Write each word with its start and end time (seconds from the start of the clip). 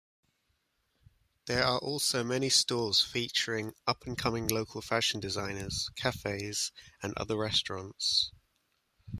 There 1.45 1.63
are 1.63 1.77
also 1.77 2.23
many 2.23 2.49
stores 2.49 3.01
featuring 3.03 3.75
up-and-coming 3.85 4.47
local 4.47 4.81
fashion 4.81 5.19
designers, 5.19 5.91
cafes 5.95 6.71
and 7.03 7.13
other 7.17 7.37
restaurants. 7.37 8.31